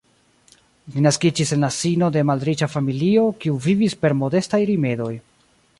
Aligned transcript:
Li 0.95 1.03
naskiĝis 1.07 1.51
en 1.57 1.65
la 1.67 1.69
sino 1.75 2.09
de 2.17 2.25
malriĉa 2.31 2.69
familio 2.77 3.27
kiu 3.45 3.61
vivis 3.69 3.99
per 4.05 4.19
modestaj 4.25 4.65
rimedoj. 4.71 5.15